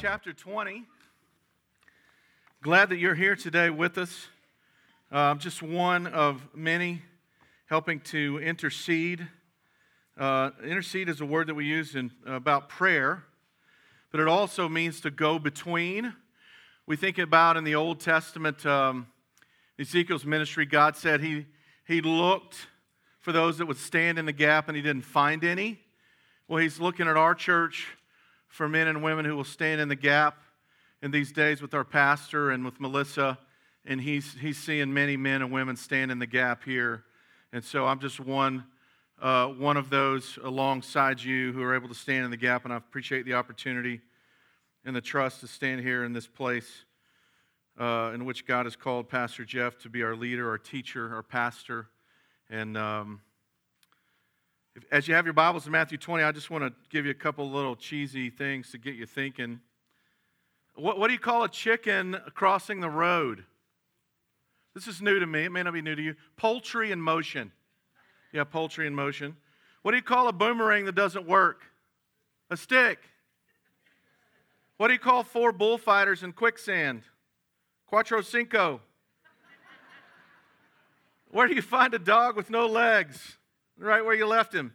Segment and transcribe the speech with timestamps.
[0.00, 0.84] chapter 20.
[2.62, 4.28] Glad that you're here today with us.
[5.10, 7.02] Uh, just one of many
[7.66, 9.26] helping to intercede.
[10.16, 13.24] Uh, intercede is a word that we use in, about prayer,
[14.12, 16.14] but it also means to go between.
[16.86, 19.08] We think about in the Old Testament, um,
[19.80, 21.46] Ezekiel's ministry, God said he,
[21.88, 22.68] he looked
[23.18, 25.80] for those that would stand in the gap and he didn't find any.
[26.46, 27.97] Well, he's looking at our church
[28.48, 30.38] for men and women who will stand in the gap
[31.02, 33.38] in these days with our pastor and with Melissa.
[33.84, 37.04] And he's, he's seeing many men and women stand in the gap here.
[37.52, 38.64] And so I'm just one,
[39.20, 42.64] uh, one of those alongside you who are able to stand in the gap.
[42.64, 44.00] And I appreciate the opportunity
[44.84, 46.84] and the trust to stand here in this place
[47.78, 51.22] uh, in which God has called Pastor Jeff to be our leader, our teacher, our
[51.22, 51.88] pastor.
[52.50, 53.20] And um,
[54.90, 57.14] as you have your Bibles in Matthew 20, I just want to give you a
[57.14, 59.60] couple little cheesy things to get you thinking.
[60.74, 63.44] What, what do you call a chicken crossing the road?
[64.74, 65.44] This is new to me.
[65.44, 66.14] It may not be new to you.
[66.36, 67.52] Poultry in motion.
[68.32, 69.36] Yeah, poultry in motion.
[69.82, 71.62] What do you call a boomerang that doesn't work?
[72.50, 72.98] A stick.
[74.76, 77.02] What do you call four bullfighters in quicksand?
[77.86, 78.82] Quattro cinco.
[81.30, 83.37] Where do you find a dog with no legs?
[83.78, 84.74] Right where you left him.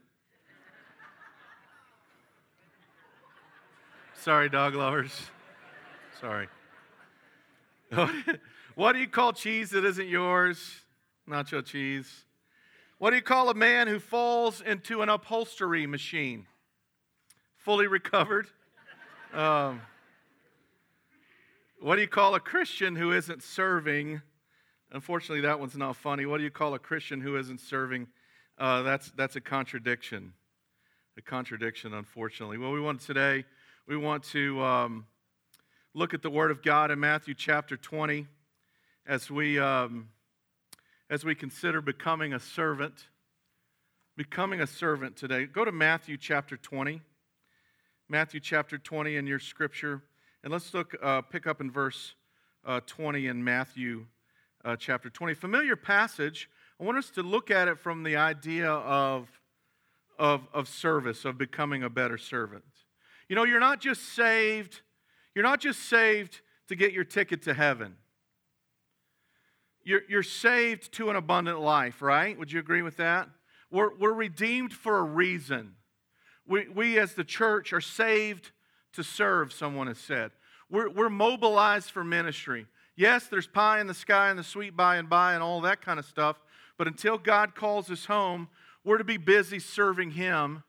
[4.16, 5.12] Sorry, dog lovers.
[6.22, 6.48] Sorry.
[8.76, 10.82] what do you call cheese that isn't yours?
[11.30, 12.26] Nacho cheese.
[12.98, 16.48] What do you call a man who falls into an upholstery machine?
[17.58, 18.48] Fully recovered?
[19.34, 19.82] Um,
[21.82, 24.22] what do you call a Christian who isn't serving?
[24.92, 26.26] Unfortunately, that one's not funny.
[26.26, 28.08] What do you call a Christian who isn't serving?
[28.58, 30.34] Uh, that's, that's a contradiction.
[31.18, 32.58] A contradiction, unfortunately.
[32.58, 33.46] Well, we want today,
[33.88, 35.06] we want to um,
[35.94, 38.28] look at the Word of God in Matthew chapter 20
[39.06, 40.10] as we, um,
[41.10, 43.08] as we consider becoming a servant.
[44.16, 45.46] Becoming a servant today.
[45.46, 47.02] Go to Matthew chapter 20.
[48.10, 50.04] Matthew chapter 20 in your scripture.
[50.44, 52.14] And let's look, uh, pick up in verse
[52.66, 54.06] uh, 20 in Matthew
[54.64, 55.34] uh, chapter 20.
[55.34, 56.50] Familiar passage
[56.84, 59.30] I want us to look at it from the idea of,
[60.20, 62.66] of, of service, of becoming a better servant.
[63.30, 64.82] You know, you're not just saved,
[65.34, 67.96] you're not just saved to get your ticket to heaven.
[69.86, 72.38] You're, you're saved to an abundant life, right?
[72.38, 73.30] Would you agree with that?
[73.72, 75.76] We're, we're redeemed for a reason.
[76.46, 78.52] We, we, as the church, are saved
[78.92, 80.32] to serve, someone has said.
[80.70, 82.66] We're, we're mobilized for ministry.
[82.98, 85.80] Yes, there's pie in the sky and the sweet by and by and all that
[85.82, 86.42] kind of stuff,
[86.78, 88.50] but until God calls us home,
[88.84, 90.64] we're to be busy serving Him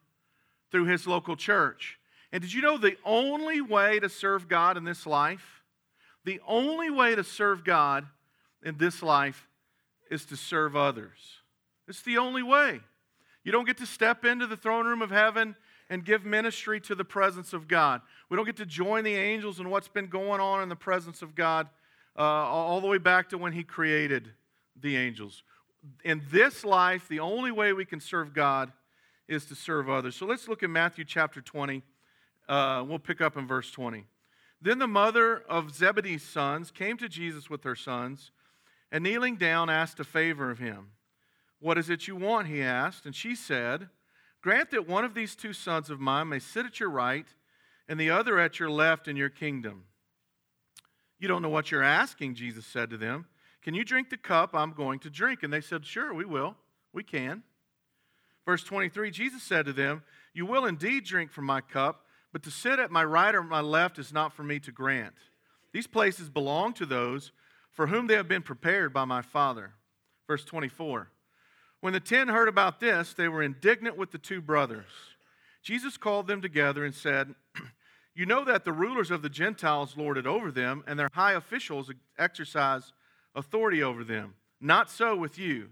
[0.71, 1.99] through His local church.
[2.33, 5.63] And did you know the only way to serve God in this life,
[6.25, 8.07] the only way to serve God
[8.63, 9.47] in this life
[10.11, 11.41] is to serve others?
[11.87, 12.81] It's the only way.
[13.45, 15.55] You don't get to step into the throne room of heaven
[15.91, 18.01] and give ministry to the presence of God.
[18.31, 21.21] We don't get to join the angels in what's been going on in the presence
[21.21, 21.69] of God
[22.19, 24.31] uh, all the way back to when He created
[24.81, 25.43] the angels
[26.05, 28.73] in this life, the only way we can serve God
[29.29, 30.17] is to serve others.
[30.17, 31.83] So let's look at Matthew chapter 20.
[32.49, 34.05] Uh, we'll pick up in verse 20.
[34.61, 38.31] Then the mother of Zebedee's sons came to Jesus with her sons,
[38.91, 40.91] and kneeling down, asked a favor of him.
[41.61, 42.49] What is it you want?
[42.49, 43.07] He asked.
[43.07, 43.89] And she said,
[44.43, 47.27] Grant that one of these two sons of mine may sit at your right,
[47.89, 49.85] and the other at your left in your kingdom.
[51.19, 53.27] You don't know what you're asking, Jesus said to them.
[53.65, 55.43] Can you drink the cup I'm going to drink?
[55.43, 56.55] And they said, Sure, we will.
[56.93, 57.43] We can.
[58.45, 60.03] Verse 23 Jesus said to them,
[60.35, 63.61] You will indeed drink from my cup, but to sit at my right or my
[63.61, 65.15] left is not for me to grant.
[65.73, 67.33] These places belong to those
[67.73, 69.73] for whom they have been prepared by my Father.
[70.29, 71.11] Verse 24
[71.81, 74.85] When the ten heard about this, they were indignant with the two brothers.
[75.63, 77.35] Jesus called them together and said,
[78.15, 81.33] You know that the rulers of the Gentiles lord it over them, and their high
[81.33, 82.93] officials exercise
[83.35, 84.35] authority over them.
[84.61, 85.69] Not so with you.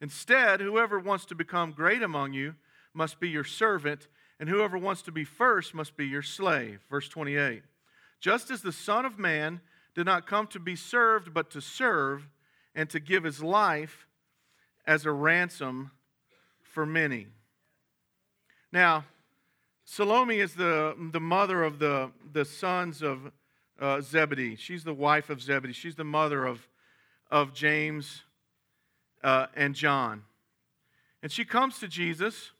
[0.00, 2.54] Instead, whoever wants to become great among you
[2.92, 4.08] must be your servant,
[4.40, 6.80] and whoever wants to be first must be your slave.
[6.90, 7.62] Verse 28.
[8.20, 9.60] Just as the Son of Man
[9.94, 12.28] did not come to be served, but to serve
[12.74, 14.06] and to give his life
[14.86, 15.90] as a ransom
[16.62, 17.26] for many.
[18.72, 19.04] Now,
[19.84, 23.30] Salome is the, the mother of the, the sons of
[23.80, 24.56] uh, Zebedee.
[24.56, 25.74] She's the wife of Zebedee.
[25.74, 26.66] She's the mother of
[27.32, 28.22] of James
[29.24, 30.22] uh, and John.
[31.22, 32.52] And she comes to Jesus.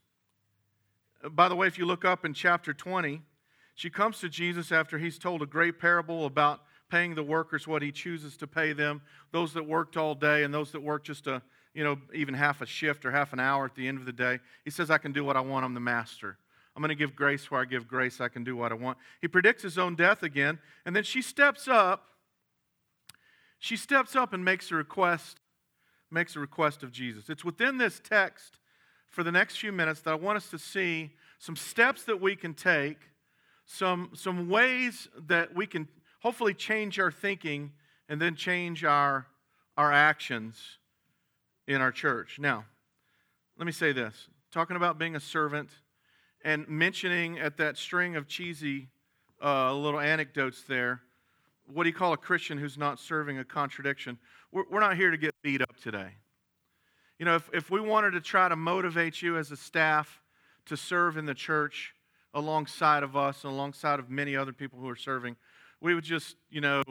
[1.30, 3.22] By the way, if you look up in chapter 20,
[3.74, 6.60] She comes to Jesus after he's told a great parable about
[6.90, 10.52] paying the workers what he chooses to pay them, those that worked all day and
[10.52, 11.42] those that worked just a,
[11.74, 14.12] you know, even half a shift or half an hour at the end of the
[14.12, 14.40] day.
[14.64, 16.36] He says, I can do what I want, I'm the master.
[16.76, 18.98] I'm going to give grace where I give grace, I can do what I want.
[19.20, 22.08] He predicts his own death again, and then she steps up.
[23.62, 25.38] She steps up and makes a request,
[26.10, 27.30] makes a request of Jesus.
[27.30, 28.58] It's within this text
[29.08, 32.34] for the next few minutes that I want us to see some steps that we
[32.34, 32.98] can take,
[33.64, 35.86] some, some ways that we can
[36.22, 37.70] hopefully change our thinking
[38.08, 39.28] and then change our,
[39.76, 40.78] our actions
[41.68, 42.40] in our church.
[42.40, 42.64] Now,
[43.56, 45.70] let me say this talking about being a servant
[46.44, 48.88] and mentioning at that string of cheesy
[49.40, 51.02] uh, little anecdotes there,
[51.66, 54.18] what do you call a Christian who's not serving a contradiction?
[54.50, 56.16] We're, we're not here to get beat up today.
[57.18, 60.20] You know, if, if we wanted to try to motivate you as a staff
[60.66, 61.94] to serve in the church
[62.34, 65.36] alongside of us and alongside of many other people who are serving,
[65.80, 66.82] we would just, you know,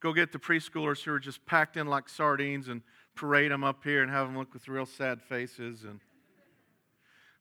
[0.00, 2.82] go get the preschoolers who are just packed in like sardines and
[3.14, 5.84] parade them up here and have them look with real sad faces.
[5.84, 6.00] And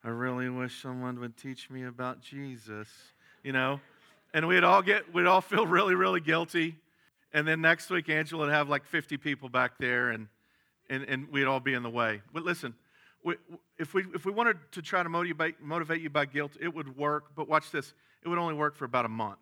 [0.03, 2.87] I really wish someone would teach me about Jesus,
[3.43, 3.79] you know.
[4.35, 6.75] And we'd all get, we'd all feel really, really guilty.
[7.33, 10.27] And then next week, Angela would have like 50 people back there, and
[10.87, 12.21] and, and we'd all be in the way.
[12.31, 12.75] But listen,
[13.23, 13.35] we,
[13.79, 16.95] if we if we wanted to try to motivate motivate you by guilt, it would
[16.95, 17.31] work.
[17.35, 19.39] But watch this, it would only work for about a month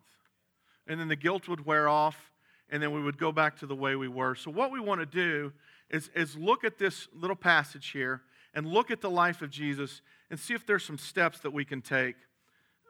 [0.86, 2.32] and then the guilt would wear off,
[2.70, 4.34] and then we would go back to the way we were.
[4.34, 5.52] So, what we want to do
[5.90, 8.22] is, is look at this little passage here
[8.54, 10.00] and look at the life of Jesus
[10.30, 12.16] and see if there's some steps that we can take,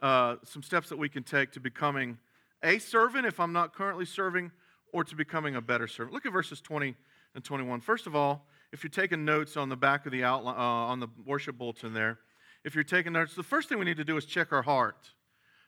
[0.04, 2.18] uh, some steps that we can take to becoming
[2.62, 4.52] a servant if I'm not currently serving,
[4.92, 6.12] or to becoming a better servant.
[6.12, 6.94] Look at verses 20
[7.34, 7.80] and 21.
[7.80, 11.00] First of all, if you're taking notes on the back of the outline, uh, on
[11.00, 12.18] the worship bulletin there,
[12.64, 15.10] if you're taking notes, the first thing we need to do is check our heart.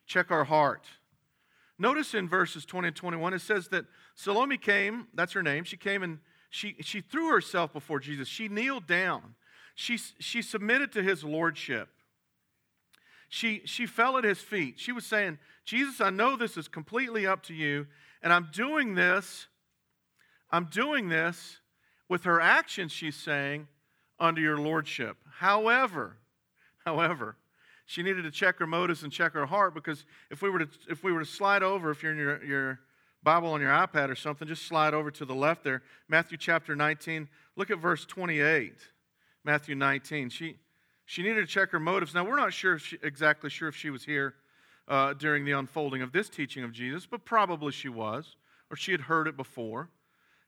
[0.06, 0.85] Check our heart.
[1.79, 5.79] Notice in verses 20 and 21, it says that Salome came, that's her name, she
[5.79, 6.19] came and
[6.50, 8.29] she, she threw herself before Jesus.
[8.29, 9.35] She kneeled down.
[9.75, 11.88] She, she submitted to his lordship.
[13.28, 14.78] She, she fell at his feet.
[14.78, 17.87] She was saying, Jesus, I know this is completely up to you,
[18.23, 19.46] and I'm doing this,
[20.50, 21.58] I'm doing this
[22.08, 23.67] with her actions, she's saying,
[24.19, 25.17] under your lordship.
[25.38, 26.19] However,
[26.84, 27.37] however,
[27.84, 30.69] she needed to check her motives and check her heart because if we were to,
[30.88, 32.81] if we were to slide over, if you're in your, your
[33.23, 35.82] Bible on your iPad or something, just slide over to the left there.
[36.08, 37.28] Matthew chapter 19.
[37.56, 38.75] Look at verse 28.
[39.44, 40.31] Matthew 19.
[40.31, 40.56] She,
[41.06, 42.14] she needed to check her motives.
[42.14, 44.35] Now, we're not sure she, exactly sure if she was here
[44.88, 48.37] uh, during the unfolding of this teaching of Jesus, but probably she was,
[48.70, 49.88] or she had heard it before.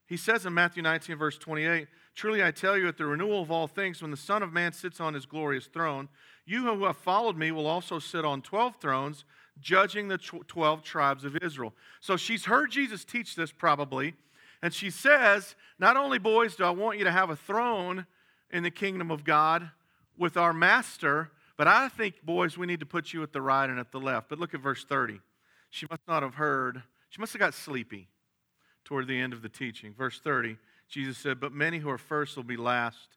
[0.07, 3.51] He says in Matthew 19, verse 28, Truly I tell you, at the renewal of
[3.51, 6.09] all things, when the Son of Man sits on his glorious throne,
[6.45, 9.25] you who have followed me will also sit on 12 thrones,
[9.61, 11.75] judging the 12 tribes of Israel.
[12.01, 14.15] So she's heard Jesus teach this probably.
[14.63, 18.07] And she says, Not only, boys, do I want you to have a throne
[18.51, 19.71] in the kingdom of God
[20.19, 23.69] with our master, but I think, boys, we need to put you at the right
[23.69, 24.29] and at the left.
[24.29, 25.21] But look at verse 30.
[25.71, 28.09] She must not have heard, she must have got sleepy
[28.85, 29.93] toward the end of the teaching.
[29.93, 30.57] Verse 30,
[30.89, 33.17] Jesus said, But many who are first will be last,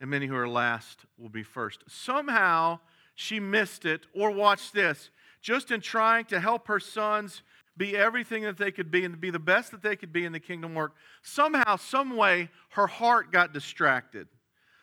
[0.00, 1.84] and many who are last will be first.
[1.86, 2.80] Somehow
[3.14, 5.10] she missed it, or watch this,
[5.40, 7.42] just in trying to help her sons
[7.76, 10.32] be everything that they could be and be the best that they could be in
[10.32, 14.26] the kingdom work, somehow, some way, her heart got distracted.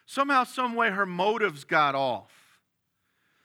[0.05, 2.31] Somehow, some way, her motives got off.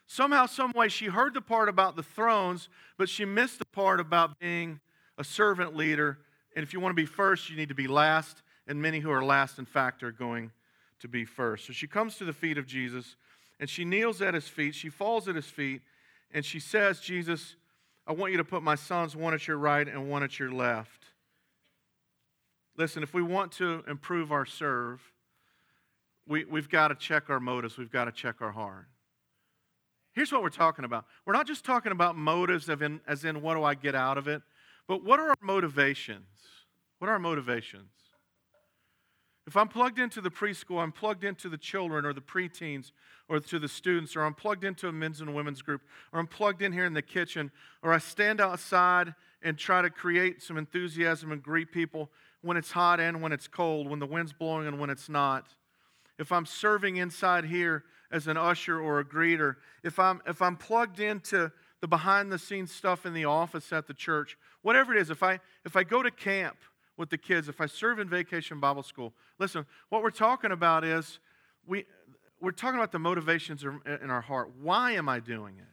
[0.06, 4.00] Somehow, some way, she heard the part about the thrones, but she missed the part
[4.00, 4.80] about being
[5.16, 6.18] a servant leader.
[6.54, 8.42] And if you want to be first, you need to be last.
[8.66, 10.50] And many who are last, in fact, are going
[11.00, 11.66] to be first.
[11.66, 13.16] So she comes to the feet of Jesus
[13.58, 14.74] and she kneels at his feet.
[14.74, 15.82] She falls at his feet
[16.32, 17.56] and she says, Jesus,
[18.06, 20.52] I want you to put my sons one at your right and one at your
[20.52, 21.06] left.
[22.76, 25.00] Listen, if we want to improve our serve,
[26.30, 28.86] we, we've got to check our motives, we've got to check our heart.
[30.12, 31.04] Here's what we're talking about.
[31.26, 34.28] We're not just talking about motives in, as in what do I get out of
[34.28, 34.40] it,
[34.86, 36.26] but what are our motivations?
[36.98, 37.90] What are our motivations?
[39.46, 42.92] If I'm plugged into the preschool, I'm plugged into the children or the preteens
[43.28, 45.80] or to the students, or I'm plugged into a men's and women's group,
[46.12, 47.50] or I'm plugged in here in the kitchen,
[47.82, 52.10] or I stand outside and try to create some enthusiasm and greet people
[52.42, 55.54] when it's hot and when it's cold, when the wind's blowing and when it's not.
[56.20, 60.56] If I'm serving inside here as an usher or a greeter, if I'm, if I'm
[60.56, 61.50] plugged into
[61.80, 65.24] the behind the scenes stuff in the office at the church, whatever it is, if
[65.24, 66.56] I, if I go to camp,
[67.00, 70.84] with the kids, if I serve in vacation Bible school, listen, what we're talking about
[70.84, 71.18] is
[71.66, 71.86] we,
[72.42, 74.52] we're talking about the motivations in our heart.
[74.60, 75.64] Why am I doing it?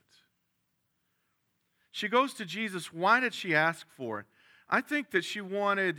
[1.92, 2.94] She goes to Jesus.
[2.94, 4.26] Why did she ask for it?
[4.70, 5.98] I think that she wanted,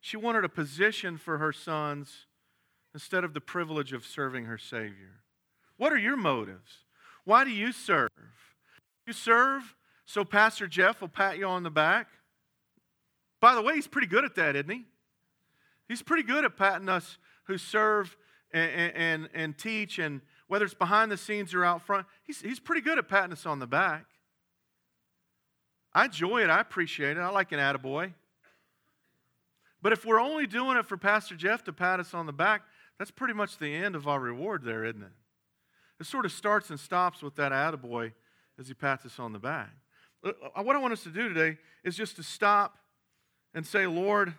[0.00, 2.26] she wanted a position for her sons
[2.94, 5.20] instead of the privilege of serving her Savior.
[5.76, 6.84] What are your motives?
[7.24, 8.08] Why do you serve?
[9.06, 12.08] You serve so Pastor Jeff will pat you on the back?
[13.40, 14.86] By the way, he's pretty good at that, isn't he?
[15.86, 18.16] He's pretty good at patting us who serve
[18.52, 22.58] and, and, and teach, and whether it's behind the scenes or out front, he's, he's
[22.58, 24.06] pretty good at patting us on the back.
[25.92, 26.50] I enjoy it.
[26.50, 27.20] I appreciate it.
[27.20, 28.12] I like an attaboy.
[29.80, 32.62] But if we're only doing it for Pastor Jeff to pat us on the back,
[32.98, 35.12] that's pretty much the end of our reward there, isn't it?
[36.00, 38.12] It sort of starts and stops with that attaboy
[38.58, 39.70] as he pats us on the back.
[40.24, 42.78] Uh, uh, what I want us to do today is just to stop
[43.54, 44.34] and say, Lord,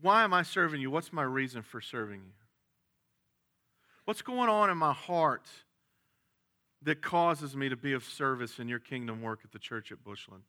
[0.00, 0.90] why am I serving you?
[0.90, 2.32] What's my reason for serving you?
[4.04, 5.48] What's going on in my heart
[6.82, 10.04] that causes me to be of service in your kingdom work at the church at
[10.04, 10.44] Bushland?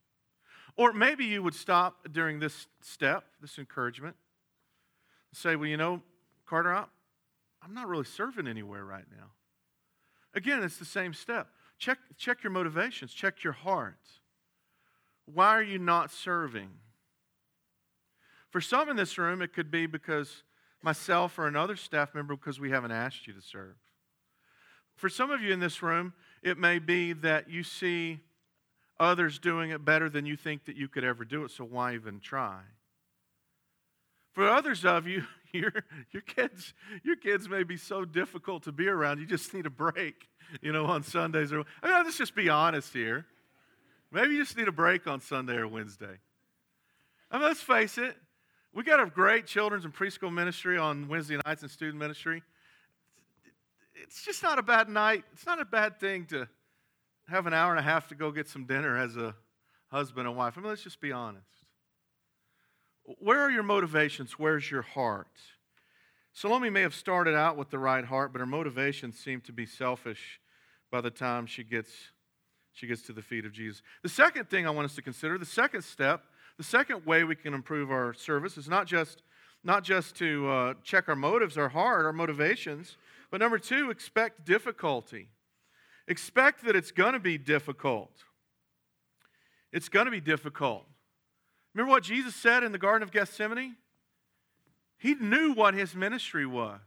[0.78, 4.16] Or maybe you would stop during this step, this encouragement,
[5.34, 6.02] say, Well, you know,
[6.46, 9.28] Carter, I'm not really serving anywhere right now.
[10.34, 11.48] Again, it's the same step.
[11.78, 14.00] Check, check your motivations, check your heart.
[15.26, 16.70] Why are you not serving?
[18.50, 20.44] For some in this room, it could be because
[20.82, 23.76] myself or another staff member, because we haven't asked you to serve.
[24.96, 28.20] For some of you in this room, it may be that you see
[29.00, 31.94] others doing it better than you think that you could ever do it, so why
[31.94, 32.60] even try?
[34.40, 35.74] For others of you, your,
[36.12, 39.70] your, kids, your kids may be so difficult to be around, you just need a
[39.70, 40.30] break,
[40.62, 41.52] you know, on Sundays.
[41.52, 43.26] Or, I mean, let's just be honest here.
[44.14, 46.20] Maybe you just need a break on Sunday or Wednesday.
[47.30, 48.16] I mean, let's face it,
[48.74, 52.42] we got a great children's and preschool ministry on Wednesday nights and student ministry.
[54.02, 55.26] It's just not a bad night.
[55.34, 56.48] It's not a bad thing to
[57.28, 59.36] have an hour and a half to go get some dinner as a
[59.92, 60.54] husband and wife.
[60.58, 61.59] I mean, let's just be honest.
[63.18, 64.34] Where are your motivations?
[64.34, 65.28] Where's your heart?
[66.32, 69.66] Salome may have started out with the right heart, but her motivations seem to be
[69.66, 70.40] selfish
[70.92, 71.92] by the time she gets,
[72.72, 73.82] she gets to the feet of Jesus.
[74.04, 76.24] The second thing I want us to consider, the second step,
[76.58, 79.24] the second way we can improve our service is not just,
[79.64, 82.96] not just to uh, check our motives, our heart, our motivations,
[83.32, 85.30] but number two, expect difficulty.
[86.08, 88.12] Expect that it's going to be difficult.
[89.72, 90.86] It's going to be difficult.
[91.74, 93.76] Remember what Jesus said in the Garden of Gethsemane?
[94.98, 96.80] He knew what his ministry was.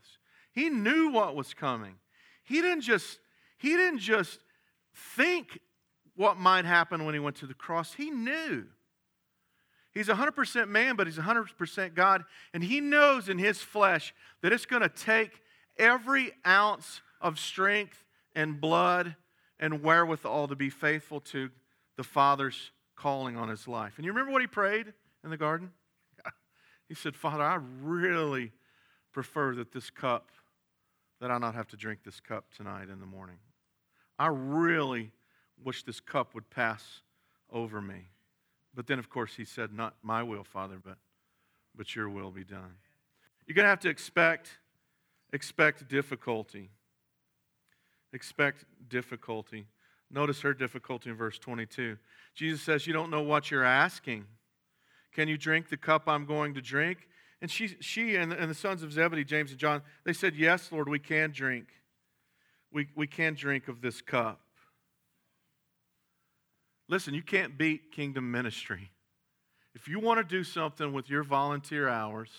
[0.52, 1.94] He knew what was coming.
[2.44, 3.18] He didn't just,
[3.56, 4.40] he didn't just
[4.94, 5.60] think
[6.14, 7.94] what might happen when he went to the cross.
[7.94, 8.66] He knew.
[9.92, 12.24] He's 100% man, but he's 100% God.
[12.52, 15.40] And he knows in his flesh that it's going to take
[15.78, 19.16] every ounce of strength and blood
[19.60, 21.50] and wherewithal to be faithful to
[21.96, 23.94] the Father's calling on his life.
[23.96, 24.92] And you remember what he prayed
[25.24, 25.72] in the garden?
[26.88, 28.52] He said, Father, I really
[29.12, 30.30] prefer that this cup,
[31.22, 33.38] that I not have to drink this cup tonight in the morning.
[34.18, 35.10] I really
[35.64, 37.00] wish this cup would pass
[37.50, 38.08] over me.
[38.74, 40.98] But then, of course, he said, Not my will, Father, but,
[41.74, 42.74] but your will be done.
[43.46, 44.50] You're going to have to expect,
[45.32, 46.68] expect difficulty.
[48.12, 49.66] Expect difficulty.
[50.12, 51.96] Notice her difficulty in verse 22.
[52.34, 54.26] Jesus says, You don't know what you're asking.
[55.12, 57.08] Can you drink the cup I'm going to drink?
[57.40, 60.70] And she, she and, and the sons of Zebedee, James and John, they said, Yes,
[60.70, 61.66] Lord, we can drink.
[62.70, 64.40] We, we can drink of this cup.
[66.88, 68.90] Listen, you can't beat kingdom ministry.
[69.74, 72.30] If you want to do something with your volunteer hours,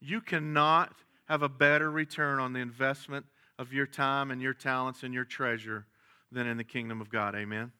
[0.00, 0.92] you cannot
[1.26, 3.24] have a better return on the investment
[3.58, 5.86] of your time and your talents and your treasure
[6.30, 7.34] than in the kingdom of God.
[7.34, 7.72] Amen?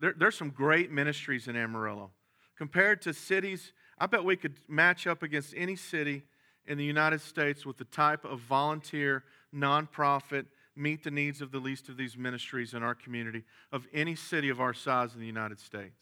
[0.00, 2.10] There, there's some great ministries in Amarillo.
[2.56, 6.22] Compared to cities, I bet we could match up against any city
[6.66, 11.58] in the United States with the type of volunteer, nonprofit, meet the needs of the
[11.58, 15.26] least of these ministries in our community of any city of our size in the
[15.26, 16.00] United States.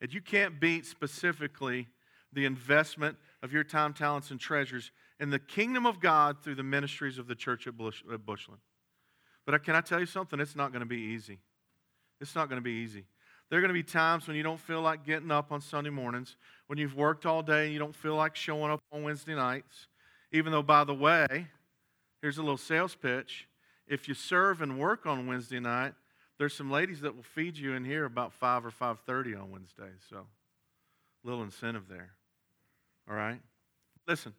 [0.00, 1.88] And you can't beat specifically
[2.32, 4.90] the investment of your time, talents, and treasures
[5.20, 8.60] in the kingdom of God through the ministries of the church at Bushland.
[9.46, 10.40] But can I tell you something?
[10.40, 11.38] It's not going to be easy.
[12.20, 13.04] It's not going to be easy.
[13.50, 15.90] There are going to be times when you don't feel like getting up on Sunday
[15.90, 16.36] mornings,
[16.68, 19.88] when you've worked all day and you don't feel like showing up on Wednesday nights.
[20.32, 21.48] Even though, by the way,
[22.22, 23.46] here's a little sales pitch.
[23.86, 25.92] If you serve and work on Wednesday night,
[26.38, 29.90] there's some ladies that will feed you in here about 5 or 5.30 on Wednesday.
[30.08, 30.26] So,
[31.22, 32.12] little incentive there.
[33.08, 33.40] All right?
[34.08, 34.32] Listen,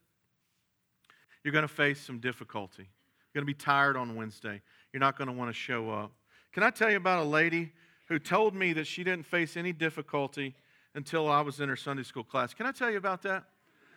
[1.44, 2.90] you're going to face some difficulty.
[3.34, 4.62] You're going to be tired on Wednesday.
[4.94, 6.12] You're not going to want to show up.
[6.54, 7.72] Can I tell you about a lady
[8.08, 10.56] who told me that she didn't face any difficulty
[10.96, 12.54] until I was in her Sunday school class?
[12.54, 13.44] Can I tell you about that?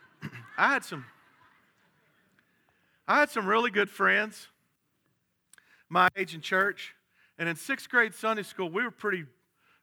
[0.59, 1.05] I had some
[3.09, 4.49] I had some really good friends
[5.89, 6.95] my age in church,
[7.39, 9.25] and in sixth grade Sunday school, we were pretty,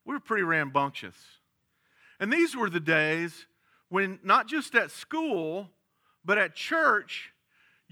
[0.05, 1.15] we were pretty rambunctious.
[2.19, 3.45] And these were the days
[3.89, 5.69] when not just at school,
[6.25, 7.32] but at church,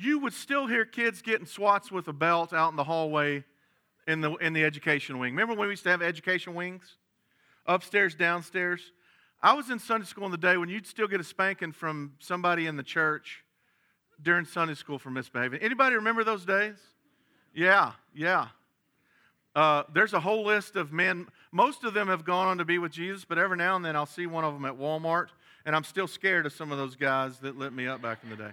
[0.01, 3.43] you would still hear kids getting swats with a belt out in the hallway
[4.07, 5.33] in the, in the education wing.
[5.33, 6.97] Remember when we used to have education wings?
[7.65, 8.81] Upstairs, downstairs?
[9.41, 12.13] I was in Sunday school in the day when you'd still get a spanking from
[12.19, 13.43] somebody in the church
[14.21, 15.61] during Sunday school for misbehaving.
[15.61, 16.75] Anybody remember those days?
[17.53, 18.47] Yeah, yeah.
[19.55, 21.27] Uh, there's a whole list of men.
[21.51, 23.95] Most of them have gone on to be with Jesus, but every now and then
[23.95, 25.27] I'll see one of them at Walmart,
[25.65, 28.29] and I'm still scared of some of those guys that lit me up back in
[28.29, 28.51] the day.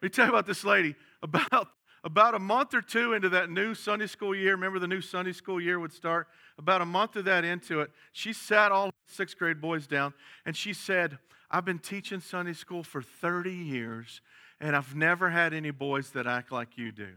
[0.00, 0.94] Let me tell you about this lady.
[1.22, 1.68] About,
[2.04, 5.32] about a month or two into that new Sunday school year, remember the new Sunday
[5.32, 6.28] school year would start?
[6.56, 10.14] About a month of that into it, she sat all sixth grade boys down
[10.46, 11.18] and she said,
[11.50, 14.20] I've been teaching Sunday school for 30 years,
[14.60, 17.08] and I've never had any boys that act like you do.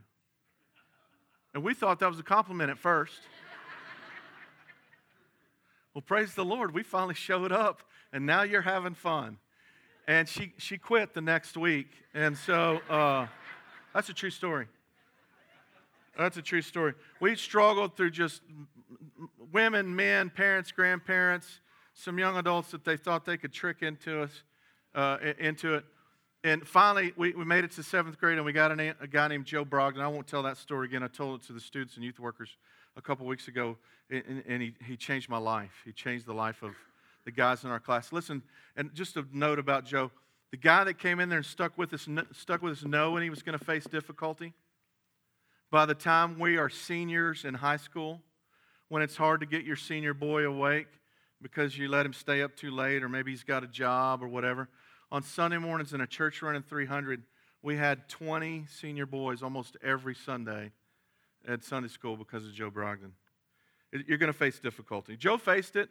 [1.53, 3.19] And we thought that was a compliment at first.
[5.93, 7.83] well, praise the Lord, we finally showed up,
[8.13, 9.37] and now you're having fun.
[10.11, 11.87] And she, she quit the next week.
[12.13, 13.27] And so uh,
[13.93, 14.67] that's a true story.
[16.17, 16.95] That's a true story.
[17.21, 18.41] We struggled through just
[19.53, 21.61] women, men, parents, grandparents,
[21.93, 24.43] some young adults that they thought they could trick into us,
[24.93, 25.85] uh, into it
[26.43, 29.27] and finally, we, we made it to seventh grade, and we got a, a, guy
[29.27, 30.01] named Joe Brogdon.
[30.01, 31.03] I won't tell that story again.
[31.03, 32.57] I told it to the students and youth workers
[32.97, 33.77] a couple weeks ago,
[34.09, 35.83] and, and he, he changed my life.
[35.85, 36.73] He changed the life of
[37.25, 38.11] the guys in our class.
[38.11, 38.41] Listen,
[38.75, 40.11] and just a note about Joe
[40.51, 43.29] the guy that came in there and stuck with us, stuck with us knowing he
[43.29, 44.51] was going to face difficulty.
[45.69, 48.21] By the time we are seniors in high school,
[48.89, 50.87] when it's hard to get your senior boy awake
[51.41, 54.27] because you let him stay up too late, or maybe he's got a job or
[54.27, 54.67] whatever
[55.11, 57.23] on Sunday mornings in a church running 300,
[57.61, 60.71] we had 20 senior boys almost every Sunday
[61.47, 63.11] at Sunday school because of Joe Brogdon.
[64.07, 65.17] You're going to face difficulty.
[65.17, 65.89] Joe faced it,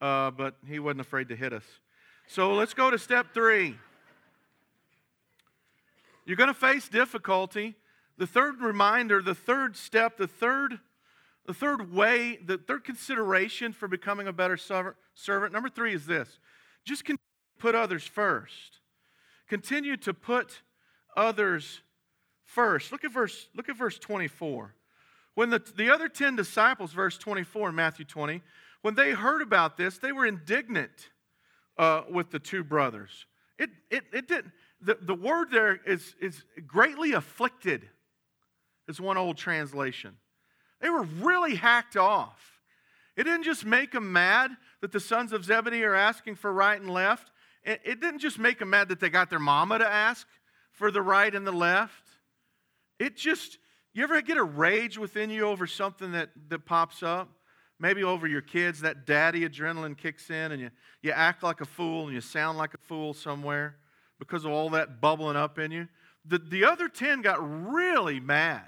[0.00, 1.64] uh, but he wasn't afraid to hit us.
[2.26, 3.76] So let's go to step three.
[6.24, 7.74] You're going to face difficulty.
[8.18, 10.78] The third reminder, the third step, the third,
[11.46, 15.52] the third way, the third consideration for becoming a better servant.
[15.52, 16.38] Number three is this:
[16.84, 17.22] just continue
[17.58, 18.80] put others first.
[19.48, 20.62] Continue to put
[21.16, 21.80] others
[22.44, 22.92] first.
[22.92, 24.74] Look at verse, look at verse 24.
[25.34, 28.42] When the, the other 10 disciples, verse 24 in Matthew 20,
[28.82, 31.10] when they heard about this, they were indignant
[31.76, 33.26] uh, with the two brothers.
[33.58, 37.88] It, it, it didn't, the, the word there is, is greatly afflicted,
[38.86, 40.16] is one old translation.
[40.80, 42.60] They were really hacked off.
[43.16, 46.80] It didn't just make them mad that the sons of Zebedee are asking for right
[46.80, 47.32] and left.
[47.64, 50.26] It, it didn't just make them mad that they got their mama to ask
[50.70, 52.04] for the right and the left.
[53.00, 53.58] It just,
[53.92, 57.28] you ever get a rage within you over something that, that pops up?
[57.80, 61.64] Maybe over your kids, that daddy adrenaline kicks in and you, you act like a
[61.64, 63.76] fool and you sound like a fool somewhere
[64.18, 65.88] because of all that bubbling up in you.
[66.24, 68.66] The, the other 10 got really mad.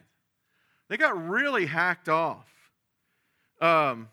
[0.88, 2.46] They got really hacked off.
[3.60, 4.08] Um,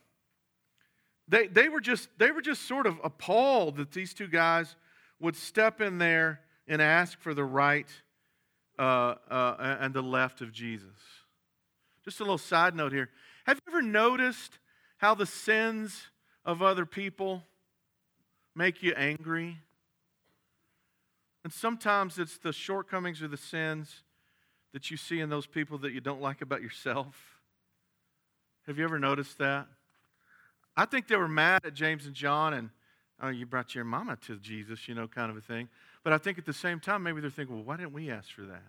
[1.27, 4.75] they, they, were just, they were just sort of appalled that these two guys
[5.19, 7.87] would step in there and ask for the right
[8.79, 10.97] uh, uh, and the left of Jesus.
[12.03, 13.09] Just a little side note here.
[13.45, 14.59] Have you ever noticed
[14.97, 16.07] how the sins
[16.45, 17.43] of other people
[18.55, 19.57] make you angry?
[21.43, 24.03] And sometimes it's the shortcomings or the sins
[24.73, 27.15] that you see in those people that you don't like about yourself.
[28.65, 29.67] Have you ever noticed that?
[30.75, 32.69] I think they were mad at James and John and,
[33.21, 35.69] oh, you brought your mama to Jesus, you know, kind of a thing.
[36.03, 38.29] But I think at the same time, maybe they're thinking, well, why didn't we ask
[38.31, 38.63] for that?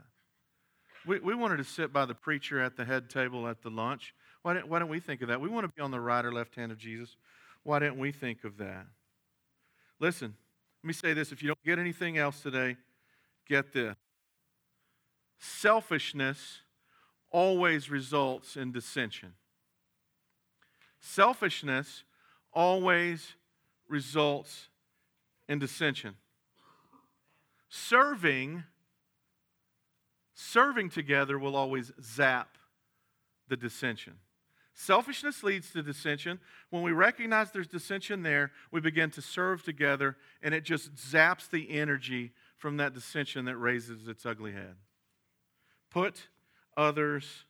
[1.07, 4.15] We, we wanted to sit by the preacher at the head table at the lunch.
[4.43, 5.41] Why didn't, why didn't we think of that?
[5.41, 7.17] We want to be on the right or left hand of Jesus.
[7.63, 8.87] Why didn't we think of that?
[10.01, 10.35] Listen,
[10.83, 11.33] let me say this.
[11.33, 12.77] If you don't get anything else today,
[13.49, 13.97] get this.
[15.39, 16.61] Selfishness
[17.31, 19.35] always results in dissension.
[21.01, 22.05] Selfishness
[22.53, 23.35] always
[23.89, 24.69] results
[25.49, 26.15] in dissension.
[27.69, 28.65] Serving,
[30.35, 32.57] serving together will always zap
[33.49, 34.15] the dissension.
[34.81, 36.39] Selfishness leads to dissension.
[36.71, 41.51] When we recognize there's dissension there, we begin to serve together, and it just zaps
[41.51, 44.77] the energy from that dissension that raises its ugly head.
[45.91, 46.29] Put
[46.77, 47.45] others,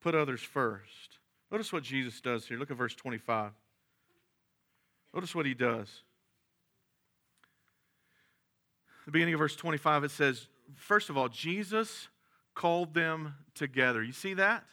[0.00, 1.18] put others first.
[1.52, 2.58] Notice what Jesus does here.
[2.58, 3.52] Look at verse 25.
[5.12, 6.02] Notice what he does.
[9.04, 12.08] The beginning of verse 25, it says, first of all, Jesus
[12.54, 14.02] called them together.
[14.02, 14.64] You see that?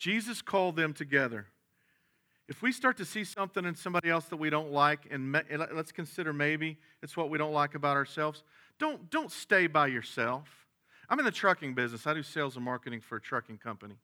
[0.00, 1.46] Jesus called them together.
[2.48, 5.30] If we start to see something in somebody else that we don't like, and
[5.72, 8.42] let's consider maybe it's what we don't like about ourselves,
[8.78, 10.48] don't, don't stay by yourself.
[11.08, 12.06] I'm in the trucking business.
[12.06, 13.96] I do sales and marketing for a trucking company.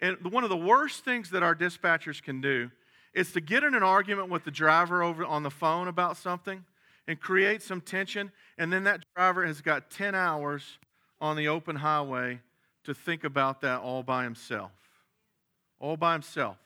[0.00, 2.70] And one of the worst things that our dispatchers can do
[3.12, 6.64] is to get in an argument with the driver over on the phone about something
[7.06, 10.78] and create some tension, and then that driver has got 10 hours
[11.20, 12.40] on the open highway
[12.84, 14.72] to think about that all by himself.
[15.82, 16.56] All by himself.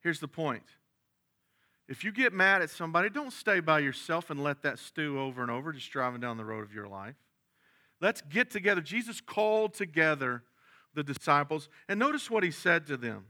[0.00, 0.62] Here's the point
[1.88, 5.42] if you get mad at somebody, don't stay by yourself and let that stew over
[5.42, 7.16] and over, just driving down the road of your life.
[8.00, 8.80] Let's get together.
[8.80, 10.44] Jesus called together
[10.94, 13.24] the disciples, and notice what he said to them.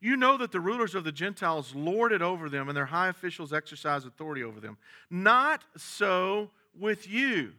[0.00, 3.08] You know that the rulers of the Gentiles lord it over them, and their high
[3.08, 4.78] officials exercise authority over them.
[5.10, 7.52] Not so with you.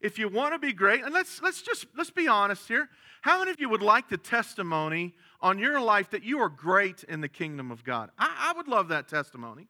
[0.00, 2.88] If you want to be great, and let's, let's just let's be honest here.
[3.22, 7.04] How many of you would like the testimony on your life that you are great
[7.04, 8.10] in the kingdom of God?
[8.18, 9.68] I, I would love that testimony.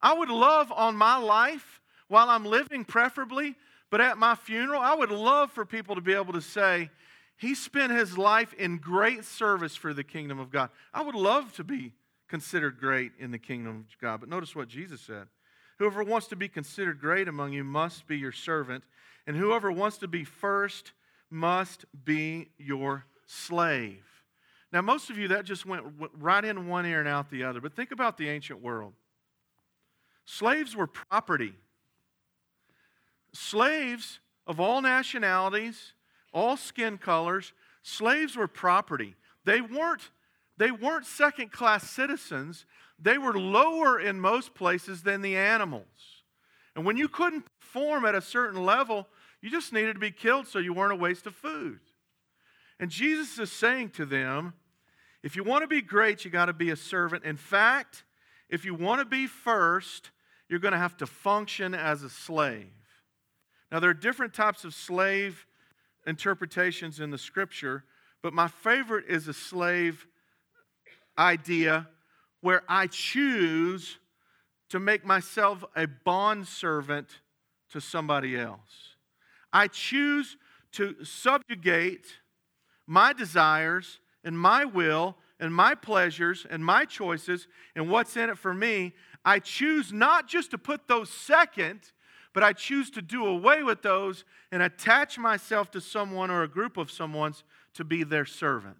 [0.00, 3.56] I would love on my life while I'm living, preferably,
[3.90, 6.90] but at my funeral, I would love for people to be able to say,
[7.36, 10.70] he spent his life in great service for the kingdom of God.
[10.92, 11.92] I would love to be
[12.28, 14.20] considered great in the kingdom of God.
[14.20, 15.26] But notice what Jesus said
[15.78, 18.84] Whoever wants to be considered great among you must be your servant,
[19.26, 20.92] and whoever wants to be first
[21.34, 24.04] must be your slave.
[24.72, 25.84] Now, most of you, that just went
[26.18, 27.60] right in one ear and out the other.
[27.60, 28.92] But think about the ancient world.
[30.24, 31.54] Slaves were property.
[33.32, 35.92] Slaves of all nationalities,
[36.32, 37.52] all skin colors.
[37.82, 39.16] Slaves were property.
[39.44, 40.10] They weren't,
[40.56, 42.64] they weren't second class citizens,
[42.98, 46.22] they were lower in most places than the animals.
[46.76, 49.08] And when you couldn't perform at a certain level,
[49.44, 51.78] you just needed to be killed so you weren't a waste of food.
[52.80, 54.54] And Jesus is saying to them,
[55.22, 57.24] if you want to be great, you got to be a servant.
[57.24, 58.04] In fact,
[58.48, 60.12] if you want to be first,
[60.48, 62.72] you're going to have to function as a slave.
[63.70, 65.44] Now, there are different types of slave
[66.06, 67.84] interpretations in the scripture,
[68.22, 70.06] but my favorite is a slave
[71.18, 71.86] idea
[72.40, 73.98] where I choose
[74.70, 77.08] to make myself a bond servant
[77.72, 78.93] to somebody else.
[79.54, 80.36] I choose
[80.72, 82.06] to subjugate
[82.86, 88.36] my desires and my will and my pleasures and my choices and what's in it
[88.36, 88.92] for me.
[89.24, 91.92] I choose not just to put those second,
[92.32, 96.48] but I choose to do away with those and attach myself to someone or a
[96.48, 98.76] group of someone's to be their servant.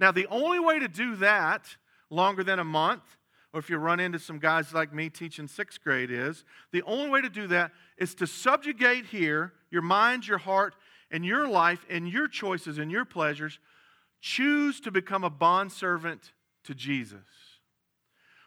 [0.00, 1.76] Now, the only way to do that
[2.08, 3.18] longer than a month,
[3.52, 7.10] or if you run into some guys like me teaching sixth grade, is the only
[7.10, 10.74] way to do that is to subjugate here your mind, your heart,
[11.10, 13.58] and your life, and your choices and your pleasures.
[14.20, 16.32] Choose to become a bondservant
[16.64, 17.18] to Jesus.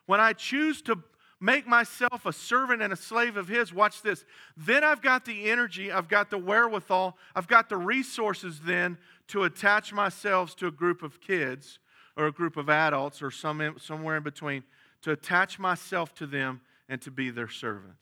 [0.06, 1.04] When I choose to
[1.40, 4.26] make myself a servant and a slave of His, watch this.
[4.56, 9.44] Then I've got the energy, I've got the wherewithal, I've got the resources then to
[9.44, 11.80] attach myself to a group of kids
[12.16, 14.64] or a group of adults or some, somewhere in between,
[15.06, 17.94] to attach myself to them and to be their servant.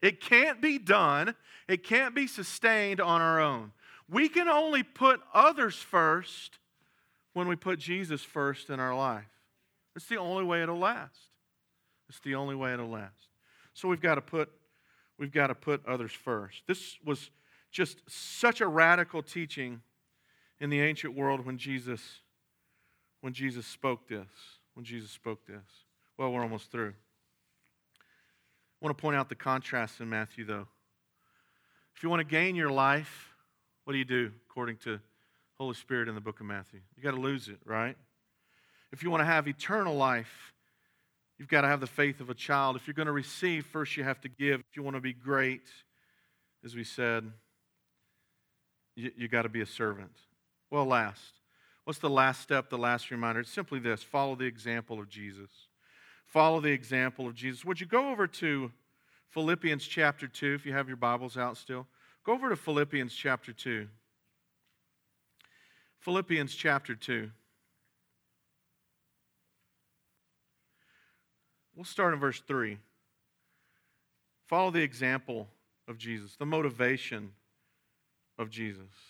[0.00, 1.34] It can't be done,
[1.66, 3.72] it can't be sustained on our own.
[4.08, 6.60] We can only put others first
[7.32, 9.24] when we put Jesus first in our life.
[9.96, 11.18] It's the only way it'll last.
[12.08, 13.26] It's the only way it'll last.
[13.74, 14.52] So we've got to put
[15.18, 16.62] we've got to put others first.
[16.68, 17.30] This was
[17.72, 19.82] just such a radical teaching
[20.60, 22.20] in the ancient world when Jesus
[23.20, 24.28] when Jesus spoke this.
[24.74, 25.89] When Jesus spoke this.
[26.20, 26.92] Well, we're almost through.
[27.96, 30.68] I want to point out the contrast in Matthew though.
[31.96, 33.30] If you want to gain your life,
[33.84, 35.00] what do you do according to
[35.58, 36.80] Holy Spirit in the book of Matthew?
[36.94, 37.96] You got to lose it, right?
[38.92, 40.52] If you want to have eternal life,
[41.38, 42.76] You've got to have the faith of a child.
[42.76, 44.60] If you're going to receive, first you have to give.
[44.60, 45.62] If you want to be great,
[46.62, 47.32] as we said,
[48.94, 50.12] you, you got to be a servant.
[50.70, 51.40] Well, last.
[51.84, 53.40] What's the last step, the last reminder?
[53.40, 55.48] It's simply this follow the example of Jesus.
[56.30, 57.64] Follow the example of Jesus.
[57.64, 58.70] Would you go over to
[59.30, 61.88] Philippians chapter 2, if you have your Bibles out still?
[62.24, 63.88] Go over to Philippians chapter 2.
[65.98, 67.30] Philippians chapter 2.
[71.74, 72.78] We'll start in verse 3.
[74.46, 75.48] Follow the example
[75.88, 77.32] of Jesus, the motivation
[78.38, 79.09] of Jesus.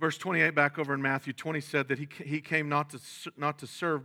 [0.00, 2.98] Verse 28 back over in Matthew 20 said that he, he came not to,
[3.36, 4.02] not to serve,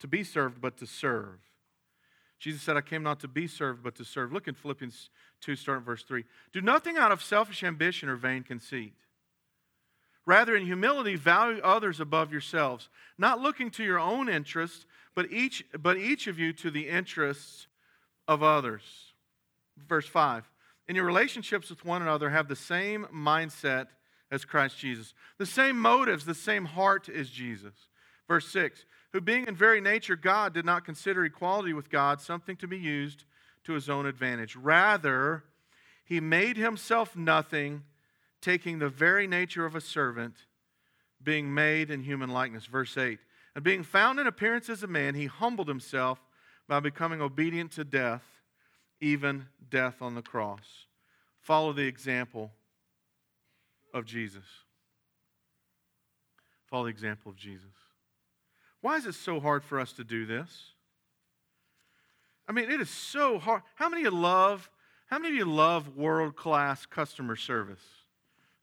[0.00, 1.38] to be served, but to serve.
[2.40, 4.32] Jesus said, I came not to be served, but to serve.
[4.32, 5.08] Look in Philippians
[5.40, 6.24] 2, starting verse 3.
[6.52, 8.94] Do nothing out of selfish ambition or vain conceit.
[10.26, 15.64] Rather, in humility, value others above yourselves, not looking to your own interests, but each,
[15.78, 17.68] but each of you to the interests
[18.26, 18.82] of others.
[19.88, 20.50] Verse 5.
[20.88, 23.86] In your relationships with one another, have the same mindset
[24.30, 27.74] as Christ Jesus, the same motives, the same heart as Jesus.
[28.28, 32.56] Verse 6 Who, being in very nature God, did not consider equality with God something
[32.56, 33.24] to be used
[33.64, 34.56] to his own advantage.
[34.56, 35.44] Rather,
[36.04, 37.82] he made himself nothing
[38.40, 40.34] taking the very nature of a servant,
[41.22, 42.66] being made in human likeness.
[42.66, 43.18] Verse 8
[43.54, 46.20] And being found in appearance as a man, he humbled himself
[46.68, 48.24] by becoming obedient to death,
[49.00, 50.86] even death on the cross.
[51.40, 52.52] Follow the example
[53.96, 54.44] of Jesus.
[56.66, 57.72] Follow the example of Jesus.
[58.80, 60.72] Why is it so hard for us to do this?
[62.48, 63.62] I mean, it is so hard.
[63.74, 64.70] How many of you love,
[65.06, 67.82] how many of you love world-class customer service?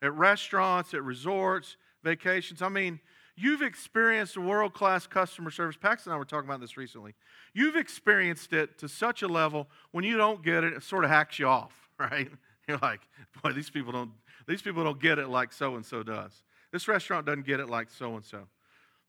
[0.04, 2.62] at restaurants, at resorts, vacations.
[2.62, 3.00] I mean,
[3.36, 5.78] you've experienced world class customer service.
[5.78, 7.15] Paxton and I were talking about this recently.
[7.54, 11.10] You've experienced it to such a level when you don't get it, it sort of
[11.10, 12.30] hacks you off, right?
[12.67, 13.02] You're like,
[13.41, 14.12] boy, these people don't,
[14.47, 16.43] these people don't get it like so and so does.
[16.71, 18.47] This restaurant doesn't get it like so and so.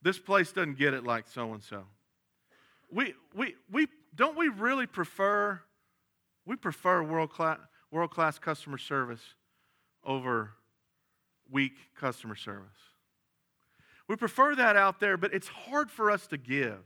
[0.02, 1.84] This place doesn't get it like so and so.
[2.92, 5.60] We, we, we, don't we really prefer,
[6.44, 7.58] we prefer world class,
[7.90, 9.22] world class customer service
[10.04, 10.50] over
[11.50, 12.68] weak customer service.
[14.08, 16.78] We prefer that out there, but it's hard for us to give.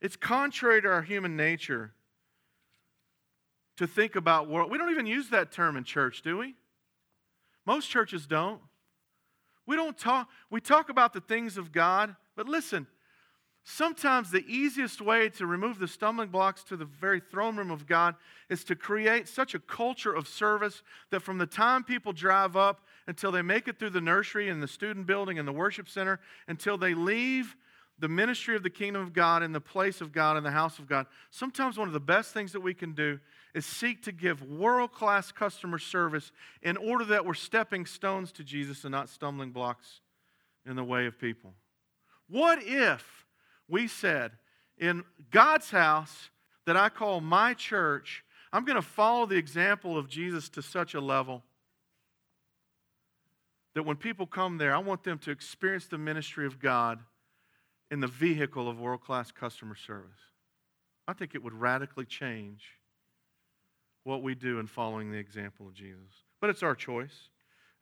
[0.00, 1.92] It's contrary to our human nature
[3.76, 4.70] to think about world.
[4.70, 6.54] We don't even use that term in church, do we?
[7.66, 8.60] Most churches don't.
[9.66, 12.86] We don't talk, we talk about the things of God, but listen,
[13.64, 17.86] Sometimes the easiest way to remove the stumbling blocks to the very throne room of
[17.86, 18.16] God
[18.48, 22.84] is to create such a culture of service that from the time people drive up
[23.06, 26.18] until they make it through the nursery and the student building and the worship center,
[26.48, 27.54] until they leave
[28.02, 30.78] the ministry of the kingdom of God in the place of God in the house
[30.78, 33.18] of God, sometimes one of the best things that we can do
[33.54, 38.44] is seek to give world class customer service in order that we're stepping stones to
[38.44, 40.00] Jesus and not stumbling blocks
[40.66, 41.54] in the way of people.
[42.28, 43.22] What if?
[43.72, 44.32] we said,
[44.76, 46.28] in God's house
[46.66, 50.92] that I call my church, I'm going to follow the example of Jesus to such
[50.94, 51.42] a level
[53.74, 56.98] that when people come there, I want them to experience the ministry of God
[57.92, 60.18] in the vehicle of world class customer service.
[61.06, 62.78] I think it would radically change
[64.02, 66.24] what we do in following the example of Jesus.
[66.40, 67.28] But it's our choice.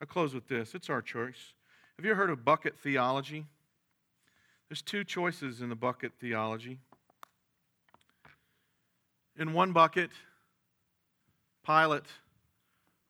[0.01, 1.55] I'll close with this it's our choice.
[1.97, 3.47] Have you heard of bucket theology?
[4.69, 6.79] There's two choices in the bucket theology.
[9.39, 10.11] In one bucket,
[11.65, 12.03] Pilate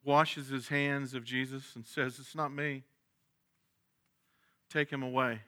[0.05, 2.83] washes his hands of Jesus and says, It's not me.
[4.69, 5.41] Take him away.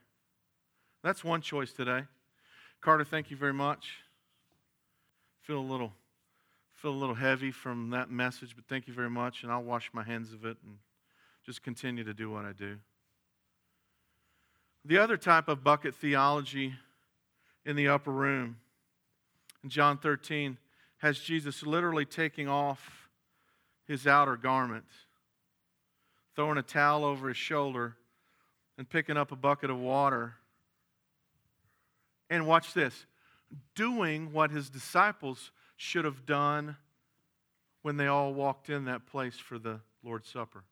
[1.02, 2.04] That's one choice today.
[2.80, 3.98] Carter, thank you very much.
[5.42, 5.92] Feel a little
[6.82, 9.90] feel a little heavy from that message, but thank you very much, and I'll wash
[9.92, 10.78] my hands of it and
[11.46, 12.78] just continue to do what I do.
[14.84, 16.74] The other type of bucket theology
[17.64, 18.56] in the upper room,
[19.62, 20.58] in John 13,
[20.98, 23.08] has Jesus literally taking off
[23.86, 24.86] his outer garment,
[26.34, 27.94] throwing a towel over his shoulder,
[28.76, 30.34] and picking up a bucket of water.
[32.32, 33.04] And watch this
[33.74, 36.76] doing what his disciples should have done
[37.82, 40.64] when they all walked in that place for the Lord's Supper.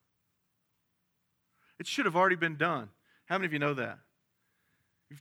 [1.79, 2.89] It should have already been done.
[3.27, 3.99] How many of you know that?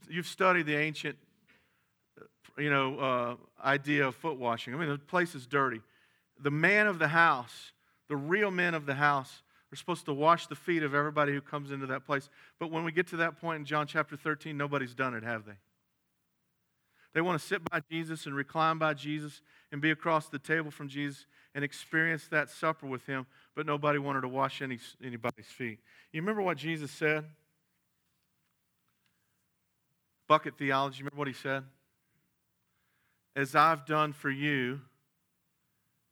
[0.08, 1.18] You've, studied the ancient,
[2.58, 4.74] you know, uh, idea of foot washing.
[4.74, 5.82] I mean, the place is dirty.
[6.42, 7.74] The man of the house,
[8.08, 9.42] the real men of the house,
[9.74, 12.30] are supposed to wash the feet of everybody who comes into that place.
[12.60, 15.46] But when we get to that point in John chapter 13, nobody's done it, have
[15.46, 15.58] they?
[17.14, 19.42] They want to sit by Jesus and recline by Jesus
[19.72, 23.98] and be across the table from Jesus and experience that supper with him, but nobody
[23.98, 25.80] wanted to wash any, anybody's feet.
[26.12, 27.26] You remember what Jesus said?
[30.30, 31.64] bucket theology, remember what he said?
[33.36, 34.80] As I've done for you,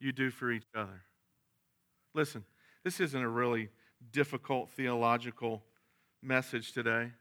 [0.01, 1.03] you do for each other.
[2.13, 2.43] Listen,
[2.83, 3.69] this isn't a really
[4.11, 5.63] difficult theological
[6.21, 7.11] message today.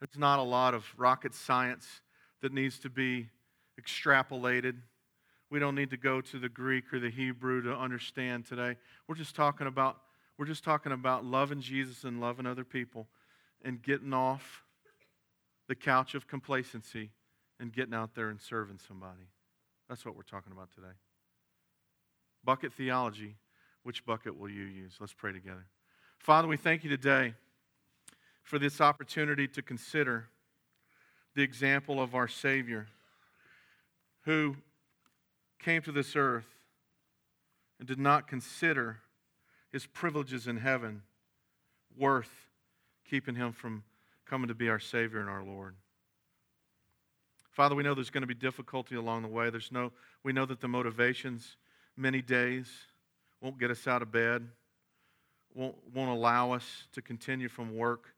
[0.00, 2.00] There's not a lot of rocket science
[2.42, 3.28] that needs to be
[3.80, 4.76] extrapolated.
[5.50, 8.76] We don't need to go to the Greek or the Hebrew to understand today.
[9.08, 9.98] We're just talking about
[10.38, 13.08] We're just talking about loving Jesus and loving other people
[13.62, 14.64] and getting off
[15.68, 17.10] the couch of complacency
[17.58, 19.28] and getting out there and serving somebody.
[19.88, 20.94] That's what we're talking about today.
[22.42, 23.36] Bucket theology.
[23.82, 24.96] Which bucket will you use?
[25.00, 25.66] Let's pray together.
[26.18, 27.34] Father, we thank you today
[28.42, 30.28] for this opportunity to consider
[31.34, 32.88] the example of our Savior
[34.22, 34.56] who
[35.58, 36.46] came to this earth
[37.78, 38.98] and did not consider
[39.72, 41.02] his privileges in heaven
[41.96, 42.48] worth
[43.08, 43.82] keeping him from
[44.26, 45.74] coming to be our Savior and our Lord.
[47.50, 49.50] Father, we know there's going to be difficulty along the way.
[49.50, 51.56] There's no, we know that the motivations
[51.96, 52.70] many days
[53.40, 54.46] won't get us out of bed,
[55.54, 58.14] won't, won't allow us to continue from work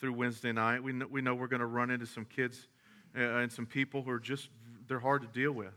[0.00, 0.82] through Wednesday night.
[0.82, 2.68] We know, we know we're going to run into some kids
[3.16, 4.48] uh, and some people who are just,
[4.88, 5.74] they're hard to deal with.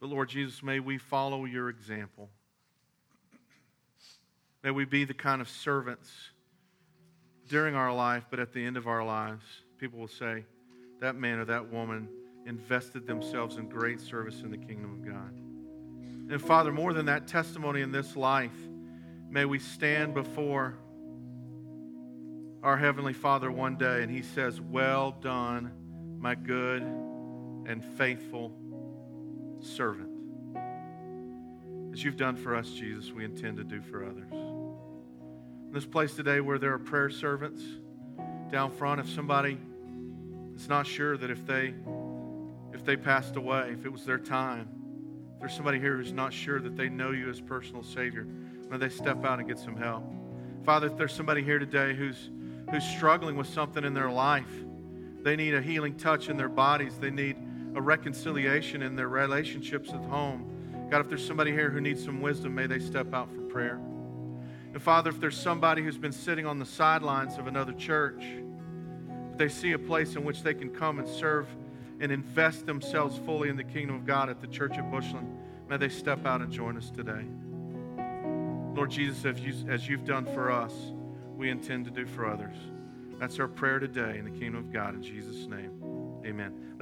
[0.00, 2.28] But Lord Jesus, may we follow your example.
[4.62, 6.10] May we be the kind of servants
[7.48, 9.44] during our life, but at the end of our lives,
[9.78, 10.44] people will say,
[11.00, 12.08] that man or that woman
[12.46, 15.32] invested themselves in great service in the kingdom of God.
[16.32, 18.56] And Father, more than that testimony in this life,
[19.30, 20.74] may we stand before
[22.62, 25.72] our Heavenly Father one day and He says, Well done,
[26.18, 28.52] my good and faithful
[29.60, 30.08] servant.
[31.92, 34.32] As you've done for us, Jesus, we intend to do for others.
[34.32, 37.62] In this place today where there are prayer servants
[38.50, 39.58] down front, if somebody
[40.56, 41.74] is not sure that if they
[42.72, 44.68] if they passed away, if it was their time,
[45.34, 48.26] if there's somebody here who's not sure that they know you as personal Savior,
[48.68, 50.04] may they step out and get some help.
[50.64, 52.30] Father, if there's somebody here today who's
[52.70, 54.50] who's struggling with something in their life,
[55.22, 57.36] they need a healing touch in their bodies, they need
[57.74, 60.88] a reconciliation in their relationships at home.
[60.90, 63.80] God, if there's somebody here who needs some wisdom, may they step out for prayer.
[64.72, 68.22] And Father, if there's somebody who's been sitting on the sidelines of another church,
[69.36, 71.46] they see a place in which they can come and serve
[72.00, 75.28] and invest themselves fully in the kingdom of God at the church at Bushland,
[75.68, 77.24] may they step out and join us today.
[78.74, 80.72] Lord Jesus, you, as you've done for us,
[81.38, 82.56] we intend to do for others.
[83.20, 84.94] That's our prayer today in the kingdom of God.
[84.94, 85.70] In Jesus' name,
[86.26, 86.77] amen.